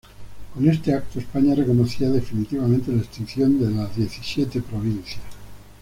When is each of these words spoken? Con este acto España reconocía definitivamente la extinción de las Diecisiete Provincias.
Con 0.55 0.67
este 0.67 0.95
acto 0.95 1.19
España 1.19 1.53
reconocía 1.53 2.09
definitivamente 2.09 2.91
la 2.91 3.03
extinción 3.03 3.59
de 3.59 3.69
las 3.69 3.95
Diecisiete 3.95 4.59
Provincias. 4.59 5.21